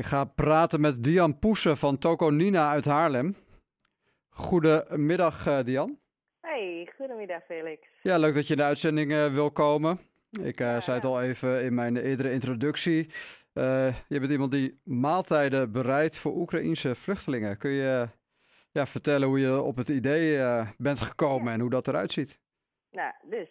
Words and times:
Ik 0.00 0.06
ga 0.06 0.24
praten 0.24 0.80
met 0.80 1.04
Dian 1.04 1.38
Poesen 1.38 1.76
van 1.76 1.98
Toko 1.98 2.30
Nina 2.30 2.70
uit 2.70 2.84
Haarlem. 2.84 3.36
Goedemiddag, 4.28 5.46
uh, 5.46 5.62
Dian. 5.62 5.98
Hey, 6.40 6.92
goedemiddag 6.96 7.44
Felix. 7.44 7.88
Ja, 8.02 8.18
leuk 8.18 8.34
dat 8.34 8.46
je 8.46 8.52
in 8.52 8.58
de 8.58 8.64
uitzending 8.64 9.12
uh, 9.12 9.32
wil 9.32 9.50
komen. 9.50 9.98
Ik 10.42 10.60
uh, 10.60 10.80
zei 10.80 10.96
het 10.96 11.06
al 11.06 11.22
even 11.22 11.64
in 11.64 11.74
mijn 11.74 11.96
eerdere 11.96 12.32
introductie. 12.32 13.10
je 14.08 14.18
bent 14.20 14.30
iemand 14.30 14.50
die 14.50 14.80
maaltijden 14.84 15.72
bereidt 15.72 16.16
voor 16.16 16.36
Oekraïense 16.36 16.94
vluchtelingen. 16.94 17.58
Kun 17.58 17.70
je 17.70 18.08
ja, 18.72 18.86
vertellen 18.86 19.28
hoe 19.28 19.40
je 19.40 19.62
op 19.62 19.76
het 19.76 19.88
idee 19.88 20.38
bent 20.76 21.00
gekomen 21.00 21.46
ja. 21.46 21.52
en 21.52 21.60
hoe 21.60 21.70
dat 21.70 21.88
eruit 21.88 22.12
ziet? 22.12 22.40
Nou, 22.90 23.12
dus, 23.22 23.48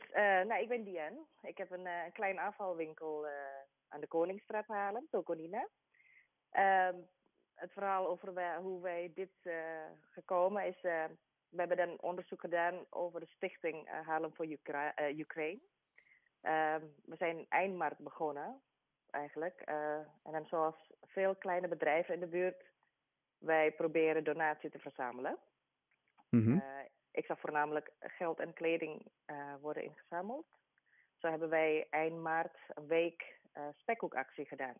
nou, 0.48 0.62
ik 0.62 0.68
ben 0.68 0.84
Dian. 0.84 1.14
Ik 1.42 1.58
heb 1.58 1.72
een, 1.72 1.88
klein 2.14 2.40
afvalwinkel 2.40 3.28
aan 3.88 4.02
de 4.02 4.08
Koningsstraat 4.08 4.68
Haarlem, 4.68 5.08
Toko 5.10 5.34
Nina. 5.34 5.58
Ehm, 5.58 5.68
het 7.60 7.72
verhaal 7.74 8.08
over 8.08 8.34
wij, 8.34 8.58
hoe 8.58 8.82
wij 8.82 9.12
dit 9.16 9.32
uh, 9.44 9.54
gekomen 10.12 10.66
is. 10.66 10.84
Uh, 10.84 11.04
we 11.50 11.58
hebben 11.58 11.78
dan 11.78 12.02
onderzoek 12.02 12.40
gedaan 12.40 12.86
over 12.90 13.20
de 13.20 13.32
stichting 13.36 13.88
uh, 13.88 14.08
Haarlem 14.08 14.34
voor 14.34 14.46
Ukra 14.46 14.94
Ukraine. 15.10 15.60
Ehm, 16.42 16.82
we 17.06 17.16
zijn 17.16 17.46
eind 17.50 17.76
maart 17.76 17.98
begonnen, 17.98 18.62
eigenlijk. 19.10 19.62
en 20.24 20.32
dan 20.32 20.46
zoals 20.46 20.92
veel 21.02 21.36
kleine 21.36 21.68
bedrijven 21.68 22.14
in 22.14 22.20
de 22.20 22.28
buurt, 22.28 22.64
wij 23.38 23.72
proberen 23.72 24.24
donatie 24.24 24.70
te 24.70 24.80
verzamelen. 24.80 25.38
Mm 26.30 26.44
-hmm. 26.44 26.64
ik 27.12 27.26
zag 27.26 27.40
voornamelijk 27.40 27.92
geld 28.00 28.40
en 28.40 28.54
kleding 28.54 29.12
worden 29.62 29.84
ingezameld. 29.84 30.46
Zo 31.18 31.30
hebben 31.30 31.50
wij 31.50 31.88
eind 31.90 32.22
maart 32.22 32.58
een 32.68 32.88
week 32.88 33.40
spekhoekactie 33.76 34.46
gedaan. 34.46 34.76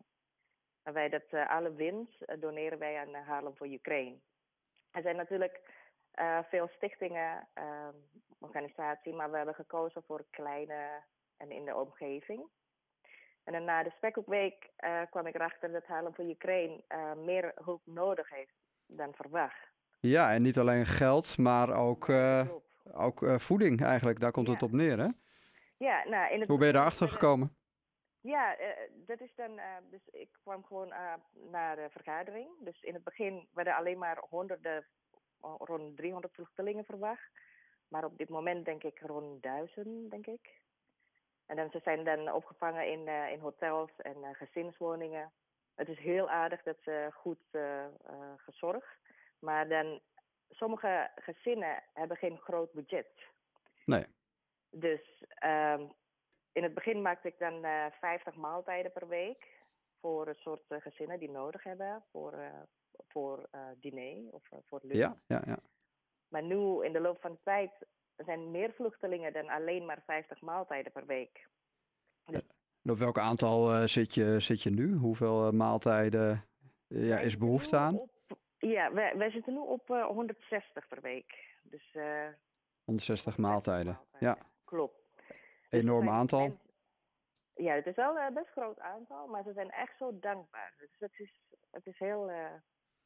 En 0.82 0.92
wij 0.92 1.08
dat 1.08 1.22
uh, 1.30 1.50
alle 1.50 1.72
winst 1.74 2.22
uh, 2.26 2.40
doneren 2.40 2.78
wij 2.78 2.98
aan 2.98 3.08
uh, 3.08 3.28
Haarlem 3.28 3.56
voor 3.56 3.68
Ukraine. 3.68 4.16
Er 4.90 5.02
zijn 5.02 5.16
natuurlijk 5.16 5.60
veel 6.48 6.68
stichtingen, 6.76 7.48
ehm, 7.54 7.94
organisaties, 8.38 9.14
maar 9.14 9.30
we 9.30 9.36
hebben 9.36 9.54
gekozen 9.54 10.02
voor 10.06 10.24
kleine 10.30 11.02
en 11.36 11.50
in 11.50 11.64
de 11.64 11.76
omgeving. 11.76 12.48
En 13.44 13.52
dan 13.52 13.64
na 13.64 13.82
de 13.82 13.92
Spekhoekweek 13.96 14.70
kwam 15.10 15.26
ik 15.26 15.34
erachter 15.34 15.72
dat 15.72 15.86
Haarlem 15.86 16.14
voor 16.14 16.24
Ukraine 16.24 16.84
meer 17.16 17.52
hulp 17.54 17.82
nodig 17.84 18.30
heeft 18.30 18.54
dan 18.86 19.14
verwacht. 19.14 19.68
Ja, 20.00 20.32
en 20.32 20.42
niet 20.42 20.58
alleen 20.58 20.86
geld, 20.86 21.38
maar 21.38 21.76
ook, 21.76 22.08
ook 22.92 23.40
voeding 23.40 23.82
eigenlijk. 23.82 24.20
Daar 24.20 24.32
komt 24.32 24.46
ja. 24.46 24.52
het 24.52 24.62
op 24.62 24.72
neer, 24.72 24.98
hè? 24.98 25.08
Ja, 25.76 26.04
nou, 26.08 26.32
in 26.32 26.40
het 26.40 26.48
Hoe 26.48 26.58
ben 26.58 26.66
je 26.66 26.72
daarachter 26.72 27.08
gekomen? 27.08 27.56
Ja, 28.20 28.60
uh, 28.60 28.66
dat 29.06 29.20
is 29.20 29.34
dan. 29.34 29.58
Uh, 29.58 29.76
dus 29.90 30.08
ik 30.10 30.28
kwam 30.42 30.64
gewoon 30.64 30.88
uh, 30.88 31.14
naar 31.50 31.76
de 31.76 31.88
vergadering. 31.90 32.48
Dus 32.60 32.82
in 32.82 32.94
het 32.94 33.04
begin 33.04 33.48
werden 33.52 33.74
alleen 33.74 33.98
maar 33.98 34.22
honderden, 34.28 34.86
rond 35.40 35.96
300 35.96 36.34
vluchtelingen 36.34 36.84
verwacht. 36.84 37.30
Maar 37.88 38.04
op 38.04 38.18
dit 38.18 38.28
moment 38.28 38.64
denk 38.64 38.82
ik 38.82 39.00
rond 39.00 39.42
duizend, 39.42 40.10
denk 40.10 40.26
ik. 40.26 40.58
En 41.46 41.56
dan, 41.56 41.70
ze 41.70 41.80
zijn 41.82 42.04
dan 42.04 42.32
opgevangen 42.32 42.86
in, 42.86 43.08
in 43.08 43.40
hotels 43.40 43.90
en 43.96 44.34
gezinswoningen. 44.34 45.32
Het 45.74 45.88
is 45.88 45.98
heel 45.98 46.30
aardig 46.30 46.62
dat 46.62 46.76
ze 46.82 47.08
goed 47.12 47.38
gezorgd. 48.36 48.98
Maar 49.38 49.68
dan, 49.68 50.00
sommige 50.48 51.10
gezinnen 51.14 51.82
hebben 51.92 52.16
geen 52.16 52.38
groot 52.38 52.72
budget. 52.72 53.08
Nee. 53.84 54.06
Dus 54.70 55.24
um, 55.44 55.92
in 56.52 56.62
het 56.62 56.74
begin 56.74 57.02
maakte 57.02 57.28
ik 57.28 57.38
dan 57.38 57.64
uh, 57.64 57.86
50 58.00 58.34
maaltijden 58.34 58.92
per 58.92 59.08
week 59.08 59.46
voor 60.00 60.28
een 60.28 60.34
soort 60.34 60.64
uh, 60.68 60.80
gezinnen 60.80 61.18
die 61.18 61.30
nodig 61.30 61.62
hebben 61.62 62.02
voor, 62.10 62.34
uh, 62.34 62.60
voor 63.08 63.48
diner 63.80 64.32
of 64.32 64.42
voor 64.68 64.80
lunch. 64.82 64.98
Ja, 64.98 65.16
ja, 65.26 65.42
ja. 65.46 65.58
Maar 66.28 66.42
nu 66.42 66.84
in 66.84 66.92
de 66.92 67.00
loop 67.00 67.20
van 67.20 67.32
de 67.32 67.38
tijd 67.42 67.70
zijn 68.16 68.50
meer 68.50 68.72
vluchtelingen 68.72 69.32
dan 69.32 69.48
alleen 69.48 69.86
maar 69.86 70.02
50 70.06 70.40
maaltijden 70.40 70.92
per 70.92 71.06
week. 71.06 71.48
Dus... 72.24 72.42
op 72.84 72.98
welk 72.98 73.18
aantal 73.18 73.88
zit, 73.88 74.14
je, 74.14 74.40
zit 74.40 74.62
je 74.62 74.70
nu? 74.70 74.94
Hoeveel 74.94 75.52
maaltijden 75.52 76.44
ja, 76.86 77.18
is 77.18 77.38
behoefte 77.38 77.76
aan? 77.76 77.98
Op, 77.98 78.10
ja, 78.58 78.92
wij, 78.92 79.16
wij 79.16 79.30
zitten 79.30 79.52
nu 79.52 79.58
op 79.58 79.88
160 79.88 80.88
per 80.88 81.00
week. 81.00 81.58
Dus, 81.62 81.92
160 82.84 83.38
maaltijden. 83.38 83.92
maaltijden, 83.92 84.18
ja. 84.18 84.38
Klopt. 84.64 85.00
Enorm 85.70 86.08
aantal. 86.08 86.58
Ja, 87.54 87.74
het 87.74 87.86
is 87.86 87.94
wel 87.94 88.18
een 88.18 88.34
best 88.34 88.50
groot 88.50 88.78
aantal, 88.78 89.26
maar 89.26 89.42
ze 89.42 89.52
zijn 89.52 89.70
echt 89.70 89.96
zo 89.98 90.18
dankbaar. 90.18 90.74
Dus 90.78 90.90
het 90.98 91.18
is, 91.18 91.32
het 91.70 91.86
is 91.86 91.98
heel, 91.98 92.30
uh, 92.30 92.52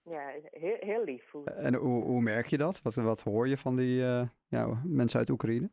ja, 0.02 0.32
heel, 0.50 0.76
heel 0.80 1.04
lief. 1.04 1.30
Hoe... 1.30 1.50
En 1.50 1.75
hoe, 1.75 2.02
hoe 2.02 2.20
merk 2.20 2.47
je 2.47 2.56
dat? 2.56 2.82
Wat, 2.82 2.94
wat 2.94 3.20
hoor 3.20 3.48
je 3.48 3.58
van 3.58 3.76
die 3.76 4.00
uh, 4.00 4.28
ja, 4.48 4.80
mensen 4.84 5.19
uit 5.19 5.30
Oekraïne? 5.30 5.70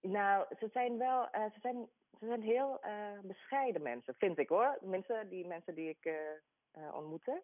Nou, 0.00 0.46
ze 0.58 0.68
zijn 0.72 0.98
wel, 0.98 1.28
uh, 1.34 1.44
ze 1.44 1.60
zijn, 1.60 1.88
ze 2.18 2.26
zijn 2.26 2.42
heel 2.42 2.80
bescheiden 3.22 3.82
mensen, 3.82 4.14
vind 4.18 4.38
ik 4.38 4.48
hoor. 4.48 4.78
Mensen, 4.80 5.28
die 5.28 5.46
mensen 5.46 5.74
die 5.74 5.88
ik 5.88 6.12
ontmoette. 6.92 7.42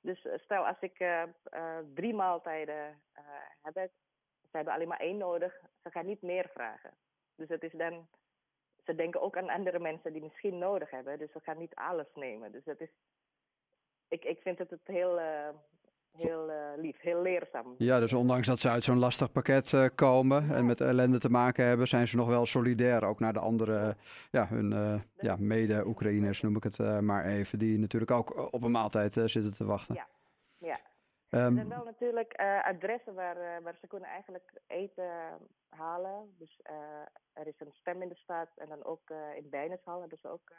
Dus 0.00 0.28
stel 0.34 0.66
als 0.66 0.80
ik 0.80 1.04
drie 1.94 2.14
maaltijden 2.14 3.02
heb, 3.62 3.90
ze 4.50 4.56
hebben 4.56 4.74
alleen 4.74 4.88
maar 4.88 5.00
één 5.00 5.16
nodig. 5.16 5.60
Ze 5.82 5.90
gaan 5.90 6.06
niet 6.06 6.22
meer 6.22 6.48
vragen. 6.52 6.90
Dus 7.38 7.48
het 7.48 7.62
is 7.62 7.72
dan, 7.72 8.06
ze 8.84 8.94
denken 8.94 9.22
ook 9.22 9.36
aan 9.36 9.48
andere 9.48 9.78
mensen 9.78 10.12
die 10.12 10.22
misschien 10.22 10.58
nodig 10.58 10.90
hebben. 10.90 11.18
Dus 11.18 11.32
ze 11.32 11.40
gaan 11.40 11.58
niet 11.58 11.74
alles 11.74 12.06
nemen. 12.14 12.52
Dus 12.52 12.64
dat 12.64 12.80
is, 12.80 12.88
ik, 14.08 14.24
ik 14.24 14.38
vind 14.42 14.58
het, 14.58 14.70
het 14.70 14.80
heel, 14.84 15.18
uh, 15.18 15.48
heel 16.16 16.50
uh, 16.50 16.56
lief, 16.76 17.00
heel 17.00 17.22
leerzaam. 17.22 17.74
Ja, 17.78 18.00
dus 18.00 18.12
ondanks 18.12 18.46
dat 18.46 18.58
ze 18.58 18.68
uit 18.68 18.84
zo'n 18.84 18.98
lastig 18.98 19.32
pakket 19.32 19.72
uh, 19.72 19.86
komen 19.94 20.54
en 20.54 20.66
met 20.66 20.80
ellende 20.80 21.18
te 21.18 21.30
maken 21.30 21.64
hebben, 21.64 21.88
zijn 21.88 22.08
ze 22.08 22.16
nog 22.16 22.28
wel 22.28 22.46
solidair 22.46 23.04
ook 23.04 23.20
naar 23.20 23.32
de 23.32 23.38
andere, 23.38 23.96
ja, 24.30 24.46
hun 24.48 25.02
ja, 25.20 25.36
mede-Oekraïners 25.38 26.40
noem 26.40 26.56
ik 26.56 26.62
het 26.62 26.78
maar 27.00 27.24
even, 27.24 27.58
die 27.58 27.78
natuurlijk 27.78 28.10
ook 28.10 28.52
op 28.52 28.62
een 28.62 28.70
maaltijd 28.70 29.12
zitten 29.12 29.54
te 29.54 29.64
wachten. 29.64 29.94
Ja, 29.94 30.06
ja. 30.58 30.80
Um, 31.30 31.40
er 31.40 31.52
zijn 31.52 31.68
wel 31.68 31.84
natuurlijk 31.84 32.40
uh, 32.40 32.64
adressen 32.64 33.14
waar, 33.14 33.36
uh, 33.36 33.64
waar 33.64 33.76
ze 33.80 33.86
kunnen 33.86 34.08
eigenlijk 34.08 34.52
eten 34.66 35.10
halen. 35.68 36.34
Dus 36.38 36.60
er 37.32 37.46
is 37.46 37.60
een 37.60 37.72
stem 37.72 38.02
in 38.02 38.08
de 38.08 38.14
stad 38.14 38.48
en 38.56 38.68
dan 38.68 38.84
ook 38.84 39.10
in 39.36 39.48
Bijneshal 39.50 40.00
hebben 40.00 40.18
ze 40.18 40.28
ook. 40.28 40.52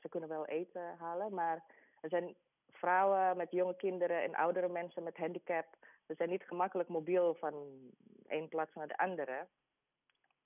ze 0.00 0.08
kunnen 0.08 0.28
wel 0.28 0.46
eten 0.46 0.96
halen, 0.98 1.34
maar 1.34 1.64
er 2.00 2.08
zijn 2.08 2.36
vrouwen 2.70 3.36
met 3.36 3.50
jonge 3.50 3.76
kinderen 3.76 4.22
en 4.22 4.34
oudere 4.34 4.68
mensen 4.68 5.02
met 5.02 5.16
handicap. 5.16 5.66
Ze 6.06 6.14
zijn 6.14 6.28
niet 6.28 6.42
gemakkelijk 6.42 6.88
mobiel 6.88 7.34
van 7.34 7.54
één 8.26 8.48
plaats 8.48 8.74
naar 8.74 8.88
de 8.88 8.96
andere. 8.96 9.46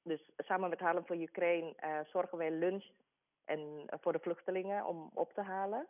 Dus 0.02 0.30
samen 0.36 0.70
met 0.70 0.80
Haarlem 0.80 1.06
voor 1.06 1.16
Ukraine 1.16 2.04
zorgen 2.06 2.38
wij 2.38 2.50
lunch 2.50 2.84
en, 3.44 3.84
voor 3.86 4.12
de 4.12 4.18
vluchtelingen 4.18 4.86
om 4.86 5.10
op 5.14 5.32
te 5.32 5.42
halen. 5.42 5.86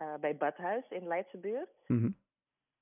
Uh, 0.00 0.14
bij 0.20 0.36
Badhuis 0.36 0.88
in 0.88 1.06
Leidse 1.06 1.38
buurt. 1.38 1.70
Mm 1.86 1.98
-hmm. 1.98 2.16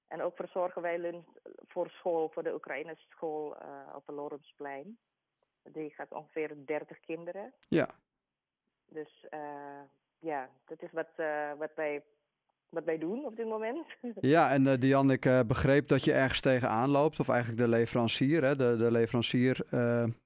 En 0.06 0.22
ook 0.22 0.36
verzorgen 0.36 0.82
wij 0.82 0.98
lunch 0.98 1.26
voor 1.66 1.88
school, 1.88 2.28
voor 2.28 2.42
de 2.42 2.54
Oekraïnse 2.54 3.04
school 3.08 3.56
uh, 3.62 3.94
op 3.94 4.06
het 4.06 4.16
Lorensplein. 4.16 4.98
Die 5.62 5.90
gaat 5.90 6.12
ongeveer 6.12 6.50
30 6.64 7.00
kinderen. 7.00 7.52
Ja. 7.68 7.88
Dus 8.86 9.26
uh, 9.30 9.40
ja, 10.18 10.48
dat 10.64 10.82
is 10.82 10.92
wat, 10.92 11.08
wat, 11.58 11.70
wij, 11.74 12.02
wat 12.68 12.84
wij 12.84 12.98
doen 12.98 13.24
op 13.24 13.36
dit 13.36 13.46
moment. 13.46 13.86
Ja, 14.20 14.50
en 14.50 14.80
Diane, 14.80 15.12
ik 15.12 15.46
begreep 15.46 15.88
dat 15.88 16.04
je 16.04 16.12
ergens 16.12 16.40
tegenaan 16.40 16.90
loopt, 16.90 17.20
of 17.20 17.28
eigenlijk 17.28 17.60
de 17.60 17.68
leverancier. 17.68 18.42
Hè? 18.44 18.56
De, 18.56 18.76
de 18.76 18.90
leverancier 18.90 19.66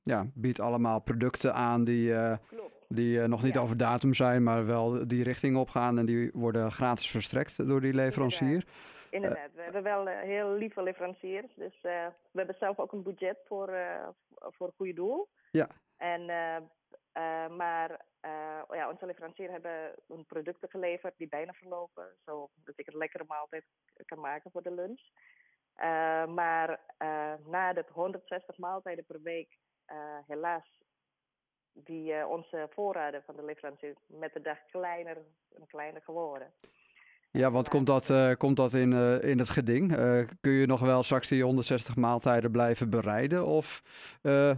ja, 0.03 0.26
biedt 0.34 0.60
allemaal 0.60 1.00
producten 1.00 1.55
aan 1.55 1.84
die... 1.84 2.12
Klopt 2.49 2.68
die 2.88 3.19
uh, 3.19 3.25
nog 3.25 3.43
niet 3.43 3.54
ja. 3.54 3.60
over 3.60 3.76
datum 3.76 4.15
zijn, 4.15 4.43
maar 4.43 4.66
wel 4.66 5.09
die 5.09 5.22
richting 5.22 5.56
opgaan 5.56 5.99
en 5.99 6.06
die 6.06 6.31
worden 6.32 6.72
gratis 6.72 7.10
verstrekt 7.10 7.69
door 7.69 7.81
die 7.81 7.94
leverancier. 7.94 8.64
Inderdaad, 9.11 9.38
Inderdaad. 9.38 9.55
we 9.55 9.62
hebben 9.62 9.82
wel 9.82 10.08
uh, 10.08 10.20
heel 10.20 10.52
lieve 10.52 10.82
leveranciers, 10.82 11.55
dus 11.56 11.75
uh, 11.75 12.06
we 12.31 12.38
hebben 12.38 12.56
zelf 12.58 12.79
ook 12.79 12.93
een 12.93 13.02
budget 13.02 13.38
voor, 13.46 13.70
voor 14.38 14.73
goede 14.76 14.93
doel. 14.93 15.29
Ja. 15.50 15.69
En, 15.96 16.25
maar 17.56 18.06
ja, 18.70 18.91
onze 18.91 19.06
leveranciers 19.06 19.50
hebben 19.50 19.94
hun 20.06 20.26
producten 20.26 20.69
geleverd 20.69 21.14
die 21.17 21.29
bijna 21.29 21.52
verlopen, 21.52 22.06
zodat 22.25 22.49
ik 22.76 22.87
een 22.87 22.99
lekkere 22.99 23.25
maaltijd 23.26 23.64
kan 24.05 24.20
maken 24.20 24.50
voor 24.50 24.62
de 24.62 24.75
lunch. 24.75 25.00
maar 26.34 26.81
na 27.44 27.73
dat 27.73 27.88
160 27.88 28.58
maaltijden 28.58 29.05
per 29.05 29.23
week, 29.23 29.58
helaas 30.26 30.79
die 31.85 32.13
uh, 32.13 32.29
onze 32.29 32.67
voorraden 32.71 33.23
van 33.23 33.37
de 33.37 33.45
leveranciers 33.45 33.99
met 34.07 34.33
de 34.33 34.41
dag 34.41 34.59
kleiner 34.71 35.17
en 35.57 35.67
kleiner 35.67 36.03
geworden. 36.03 36.53
Ja, 37.31 37.51
want 37.51 37.69
komt 37.69 37.87
dat, 37.87 38.09
uh, 38.09 38.33
komt 38.33 38.57
dat 38.57 38.75
in, 38.75 38.93
uh, 38.93 39.23
in 39.23 39.39
het 39.39 39.49
geding? 39.49 39.95
kun 40.41 40.53
je 40.53 40.67
nog 40.67 40.81
wel 40.81 41.03
straks 41.03 41.29
die 41.29 41.43
160 41.43 41.97
maaltijden 41.97 42.51
blijven 42.51 42.91
bereiden? 42.91 43.47
Of 43.47 43.83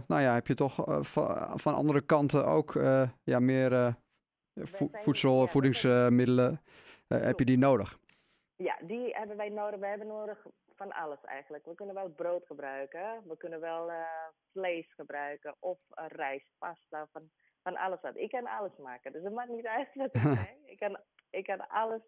nou 0.07 0.21
ja, 0.21 0.33
heb 0.33 0.47
je 0.47 0.53
toch 0.53 0.75
van, 1.01 1.59
van 1.59 1.73
andere 1.73 2.01
kanten 2.01 2.45
ook 2.45 2.73
ja, 3.23 3.39
meer 3.39 3.95
vo 4.55 4.89
voedsel, 4.91 5.47
voedingsmiddelen 5.47 6.61
heb 7.07 7.39
je 7.39 7.45
die 7.45 7.57
nodig? 7.57 7.99
Ja, 8.55 8.77
die 8.81 9.09
hebben 9.11 9.37
wij 9.37 9.49
nodig. 9.49 9.79
We 9.79 9.87
hebben 9.87 10.07
nodig 10.07 10.45
van 10.81 10.91
alles 10.91 11.23
eigenlijk. 11.23 11.65
We 11.65 11.75
kunnen 11.75 11.95
wel 11.95 12.09
brood 12.09 12.45
gebruiken. 12.45 13.21
We 13.27 13.37
kunnen 13.37 13.59
wel 13.59 13.91
vlees 14.51 14.93
gebruiken. 14.93 15.55
Of 15.59 15.79
rijst, 15.95 16.47
pasta, 16.57 17.07
van, 17.11 17.29
van 17.63 17.75
alles 17.75 18.01
wat. 18.01 18.15
Ik 18.15 18.29
kan 18.29 18.47
alles 18.47 18.77
maken. 18.77 19.11
Dus 19.11 19.23
het 19.23 19.33
maakt 19.33 19.49
niet 19.49 19.65
uit 19.65 19.89
wat 19.93 20.15
ik 20.15 20.21
ik 20.73 20.77
kan, 20.77 20.97
ik 21.29 21.43
kan 21.43 21.67
alles 21.67 22.01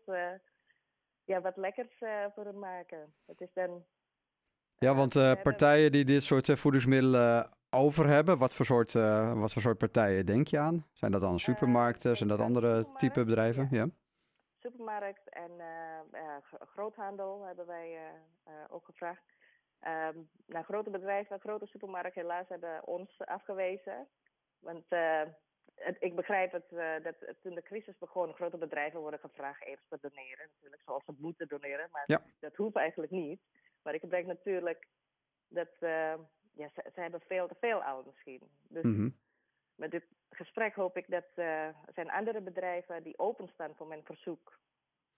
ja, 1.23 1.41
wat 1.41 1.57
lekkers 1.57 1.97
voor 2.33 2.45
hem 2.45 2.59
maken. 2.59 3.13
Het 3.25 3.41
is 3.41 3.53
dan 3.53 3.85
ja, 4.77 4.95
want 4.95 5.13
partijen 5.43 5.91
die 5.91 6.05
dit 6.05 6.23
soort 6.23 6.59
voedingsmiddelen 6.59 7.49
over 7.69 8.07
hebben, 8.07 8.37
wat 8.37 8.53
voor, 8.53 8.65
soort, 8.65 8.93
wat 9.33 9.53
voor 9.53 9.61
soort 9.61 9.77
partijen 9.77 10.25
denk 10.25 10.47
je 10.47 10.59
aan? 10.59 10.85
Zijn 10.93 11.11
dat 11.11 11.21
dan 11.21 11.39
supermarkten? 11.39 12.17
Zijn 12.17 12.29
dat 12.29 12.39
andere 12.39 12.87
type 12.97 13.23
bedrijven? 13.23 13.67
Ja. 13.71 13.87
Supermarkt 14.63 15.29
en 15.29 15.51
groothandel 16.49 17.45
hebben 17.45 17.65
wij 17.65 17.99
ook 18.69 18.85
gevraagd. 18.85 19.23
Um, 19.87 20.29
nou, 20.45 20.65
grote 20.65 20.89
bedrijven, 20.89 21.39
grote 21.39 21.65
supermarkten 21.65 22.21
helaas 22.21 22.47
hebben 22.47 22.87
ons 22.87 23.17
afgewezen. 23.17 24.07
Want 24.59 24.85
het, 25.75 25.97
ik 25.99 26.15
begrijp 26.15 26.51
het, 26.51 26.69
dat 27.03 27.15
toen 27.41 27.55
de 27.55 27.61
crisis 27.61 27.97
begon, 27.97 28.33
grote 28.33 28.57
bedrijven 28.57 28.99
worden 28.99 29.19
gevraagd 29.19 29.65
eerst 29.65 29.83
te 29.89 29.97
doneren. 30.01 30.49
Natuurlijk, 30.53 30.81
zoals 30.85 31.05
ze 31.05 31.13
moeten 31.17 31.47
doneren, 31.47 31.89
maar 31.91 32.03
ja. 32.05 32.23
dat 32.39 32.55
hoeft 32.55 32.75
eigenlijk 32.75 33.11
niet. 33.11 33.41
Maar 33.81 33.93
ik 33.93 34.09
denk 34.09 34.25
natuurlijk 34.25 34.87
dat 35.47 35.69
ja, 35.79 36.69
ze, 36.73 36.89
ze, 36.93 37.01
hebben 37.01 37.21
veel 37.21 37.47
te 37.47 37.55
veel 37.59 37.83
al 37.83 38.03
misschien. 38.05 38.49
Dus 38.69 38.83
mm 38.83 39.21
met 39.75 39.91
dit 39.91 40.05
gesprek 40.43 40.75
hoop 40.75 40.97
ik 40.97 41.05
dat 41.07 41.25
uh, 41.35 41.45
er 41.45 41.93
zijn 41.93 42.11
andere 42.11 42.41
bedrijven 42.41 43.03
die 43.03 43.19
openstaan 43.19 43.75
voor 43.75 43.87
mijn 43.87 44.03
verzoek 44.03 44.59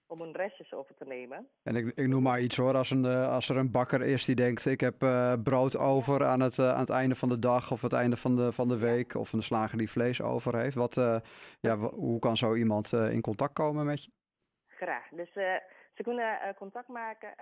om 0.08 0.22
hun 0.22 0.36
restjes 0.36 0.74
over 0.74 0.96
te 0.96 1.06
nemen. 1.06 1.50
En 1.64 1.76
ik, 1.76 1.86
ik 1.96 2.08
noem 2.08 2.24
maar 2.24 2.40
iets 2.40 2.58
hoor, 2.58 2.76
als, 2.76 2.90
een, 2.90 3.04
uh, 3.04 3.34
als 3.34 3.50
er 3.50 3.58
een 3.58 3.72
bakker 3.72 4.02
is 4.02 4.26
die 4.26 4.36
denkt 4.36 4.66
ik 4.66 4.80
heb 4.80 4.98
brood 5.44 5.78
over 5.78 6.26
aan 6.26 6.40
het, 6.40 6.60
aan 6.60 6.80
het 6.80 6.90
einde 6.90 7.16
van 7.16 7.30
de 7.30 7.40
dag 7.40 7.72
of 7.72 7.82
het 7.82 7.94
einde 7.94 8.18
van 8.18 8.36
de, 8.36 8.52
van 8.52 8.68
de 8.68 8.78
week 8.78 9.16
of 9.16 9.34
een 9.34 9.42
slager 9.42 9.78
die 9.78 9.90
vlees 9.90 10.22
over 10.22 10.58
heeft. 10.58 10.76
Wat, 10.76 10.96
ja, 11.60 11.76
hoe 11.78 12.20
kan 12.20 12.38
zo 12.38 12.56
iemand 12.56 12.94
in 12.94 13.22
contact 13.22 13.54
komen 13.54 13.86
met 13.86 14.04
je? 14.04 14.12
Graag. 14.68 15.10
Dus 15.10 15.32
ze 15.94 16.04
kunnen 16.04 16.56
contact 16.56 16.88
maken 16.88 17.36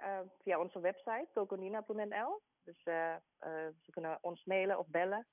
via 0.44 0.60
onze 0.60 0.80
website, 0.80 1.28
tokonina.nl. 1.34 2.42
Dus 2.64 2.84
ze 2.84 3.92
kunnen 3.92 4.18
ons 4.22 4.46
mailen 4.46 4.80
of 4.80 4.88
bellen. 4.88 5.28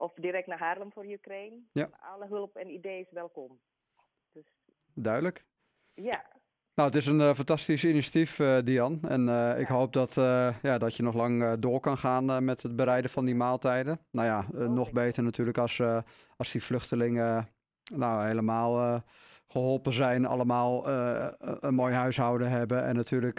Of 0.00 0.14
direct 0.14 0.46
naar 0.46 0.58
Haarlem 0.58 0.92
voor 0.92 1.06
Ukraine. 1.06 1.56
Ja. 1.72 1.90
Alle 2.00 2.26
hulp 2.26 2.56
en 2.56 2.70
ideeën 2.70 3.00
is 3.00 3.12
welkom. 3.12 3.60
Dus, 4.32 4.44
Duidelijk. 4.94 5.44
Ja. 5.94 6.24
Nou, 6.74 6.88
het 6.88 6.96
is 6.96 7.06
een 7.06 7.34
fantastisch 7.34 7.84
initiatief, 7.84 8.36
Dian. 8.64 9.00
En 9.02 9.24
ja. 9.24 9.54
ik 9.54 9.66
hoop 9.66 9.92
dat, 9.92 10.14
ja, 10.62 10.78
dat 10.78 10.96
je 10.96 11.02
nog 11.02 11.14
lang 11.14 11.58
door 11.58 11.80
kan 11.80 11.96
gaan 11.96 12.44
met 12.44 12.62
het 12.62 12.76
bereiden 12.76 13.10
van 13.10 13.24
die 13.24 13.34
maaltijden. 13.34 14.00
Nou 14.10 14.26
ja, 14.26 14.66
nog 14.68 14.92
beter 14.92 15.22
natuurlijk 15.22 15.58
als, 15.58 15.82
als 16.36 16.52
die 16.52 16.62
vluchtelingen 16.62 17.48
nou, 17.94 18.26
helemaal 18.26 19.02
geholpen 19.46 19.92
zijn, 19.92 20.26
allemaal 20.26 20.88
een 21.38 21.74
mooi 21.74 21.94
huishouden 21.94 22.50
hebben 22.50 22.84
en 22.84 22.96
natuurlijk 22.96 23.38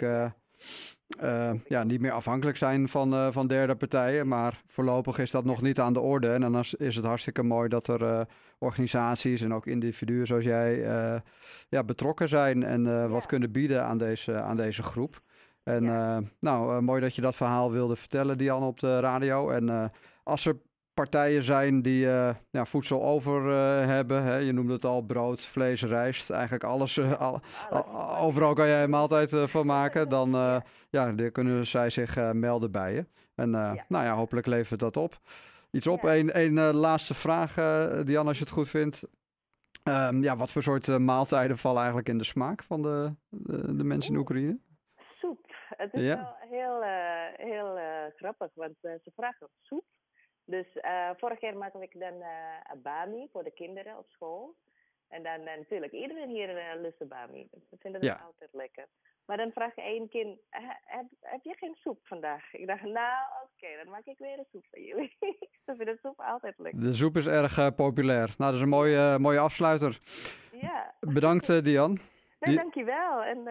uh, 1.22 1.28
uh, 1.28 1.50
ja, 1.66 1.84
niet 1.84 2.00
meer 2.00 2.12
afhankelijk 2.12 2.56
zijn 2.56 2.88
van, 2.88 3.32
van 3.32 3.46
derde 3.46 3.74
partijen. 3.74 4.28
Maar 4.28 4.62
voorlopig 4.66 5.18
is 5.18 5.30
dat 5.30 5.44
nog 5.44 5.62
niet 5.62 5.80
aan 5.80 5.92
de 5.92 6.00
orde. 6.00 6.28
En 6.28 6.40
dan 6.40 6.64
is 6.76 6.96
het 6.96 7.04
hartstikke 7.04 7.42
mooi 7.42 7.68
dat 7.68 7.86
er 7.86 8.26
organisaties 8.58 9.40
en 9.40 9.54
ook 9.54 9.66
individuen 9.66 10.26
zoals 10.26 10.44
jij 10.44 10.76
ja, 11.68 11.84
betrokken 11.84 12.28
zijn 12.28 12.62
en 12.62 13.10
wat 13.10 13.26
kunnen 13.26 13.52
bieden 13.52 13.84
aan 13.84 13.98
deze, 13.98 14.40
aan 14.40 14.56
deze 14.56 14.82
groep. 14.82 15.20
En 15.62 15.84
nou, 16.40 16.82
mooi 16.82 17.00
dat 17.00 17.14
je 17.14 17.22
dat 17.22 17.36
verhaal 17.36 17.72
wilde 17.72 17.96
vertellen, 17.96 18.38
Diane, 18.38 18.64
op 18.64 18.80
de 18.80 19.00
radio. 19.00 19.50
En 19.50 19.92
als 20.22 20.46
er 20.46 20.56
partijen 20.94 21.42
zijn 21.42 21.82
die 21.82 22.04
uh, 22.04 22.34
ja, 22.50 22.64
voedsel 22.64 23.02
over 23.02 23.46
uh, 23.46 23.86
hebben. 23.86 24.22
Hè? 24.22 24.36
Je 24.36 24.52
noemde 24.52 24.72
het 24.72 24.84
al, 24.84 25.02
brood, 25.02 25.40
vlees, 25.40 25.82
rijst. 25.82 26.30
Eigenlijk 26.30 26.64
alles. 26.64 26.96
Uh, 26.96 27.20
al, 27.20 27.40
al, 27.70 28.16
overal 28.16 28.54
kan 28.54 28.66
jij 28.66 28.82
een 28.82 28.90
maaltijd 28.90 29.34
van 29.50 29.66
maken. 29.66 30.08
Dan 30.08 30.30
ja, 30.90 31.14
kunnen 31.32 31.66
zij 31.66 31.90
zich 31.90 32.32
melden 32.32 32.70
bij 32.70 32.94
je. 32.94 33.06
En 33.34 33.50
ja. 33.50 33.84
nou 33.88 34.04
ja, 34.04 34.14
hopelijk 34.14 34.46
levert 34.46 34.80
dat 34.80 34.96
op. 34.96 35.18
Iets 35.70 35.86
op. 35.86 36.02
Ja. 36.02 36.16
Een, 36.16 36.36
een 36.36 36.74
laatste 36.74 37.14
vraag, 37.14 37.54
Diane, 38.04 38.28
als 38.28 38.38
je 38.38 38.44
het 38.44 38.52
goed 38.52 38.68
vindt. 38.68 39.02
Um, 39.84 40.22
ja, 40.22 40.36
wat 40.36 40.50
voor 40.50 40.62
soort 40.62 40.98
maaltijden 40.98 41.58
vallen 41.58 41.78
eigenlijk 41.78 42.08
in 42.08 42.18
de 42.18 42.24
smaak 42.24 42.62
van 42.62 42.82
de, 42.82 43.14
de, 43.28 43.76
de 43.76 43.84
mensen 43.84 44.14
in 44.14 44.20
Oekraïne? 44.20 44.58
Soep. 45.18 45.54
Het 45.76 45.94
is 45.94 46.02
wel 46.02 46.36
heel, 46.50 46.82
heel 47.36 47.78
grappig, 48.16 48.50
want 48.54 48.74
ze 48.80 49.10
vragen 49.14 49.48
soep. 49.60 49.84
Dus 50.44 50.66
uh, 50.76 51.10
vorig 51.16 51.40
jaar 51.40 51.56
maakte 51.56 51.82
ik 51.82 52.00
dan 52.00 52.14
uh, 52.14 52.82
bami 52.82 53.28
voor 53.32 53.44
de 53.44 53.50
kinderen 53.50 53.98
op 53.98 54.06
school. 54.08 54.56
En 55.08 55.22
dan 55.22 55.40
uh, 55.40 55.56
natuurlijk, 55.56 55.92
iedereen 55.92 56.28
hier 56.28 56.50
uh, 56.56 56.80
lust 56.80 57.08
bami. 57.08 57.48
Dus 57.50 57.62
we 57.70 57.76
vinden 57.80 58.00
het 58.00 58.10
ja. 58.10 58.24
altijd 58.24 58.50
lekker. 58.52 58.86
Maar 59.26 59.36
dan 59.36 59.50
vraag 59.50 59.74
je 59.74 59.82
één 59.82 60.08
kind, 60.08 60.38
heb, 60.50 61.06
heb 61.20 61.42
je 61.42 61.54
geen 61.56 61.74
soep 61.74 61.98
vandaag? 62.02 62.52
Ik 62.52 62.66
dacht, 62.66 62.82
nou 62.82 63.22
oké, 63.42 63.64
okay, 63.64 63.76
dan 63.76 63.92
maak 63.92 64.04
ik 64.04 64.18
weer 64.18 64.38
een 64.38 64.46
soep 64.50 64.64
voor 64.70 64.80
jullie. 64.80 65.16
Ze 65.66 65.74
vinden 65.76 65.98
soep 66.02 66.20
altijd 66.20 66.54
lekker. 66.58 66.80
De 66.80 66.92
soep 66.92 67.16
is 67.16 67.26
erg 67.26 67.74
populair. 67.74 68.26
Nou, 68.26 68.50
dat 68.50 68.54
is 68.54 68.60
een 68.60 68.68
mooie, 68.68 69.18
mooie 69.18 69.38
afsluiter. 69.38 69.98
Ja. 70.52 70.94
Bedankt, 71.00 71.64
Dian. 71.64 71.98
Nee, 72.40 72.56
dankjewel. 72.56 73.22
En 73.22 73.42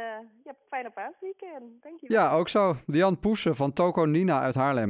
ja, 0.44 0.56
fijne 0.70 0.90
paasweekend. 0.90 1.82
Dankjewel. 1.82 2.20
Ja, 2.20 2.32
ook 2.32 2.50
zo. 2.50 2.76
Dian 2.86 3.20
Poesen 3.20 3.56
van 3.56 3.74
Toko 3.74 4.06
Nina 4.06 4.42
uit 4.42 4.56
Haarlem. 4.56 4.90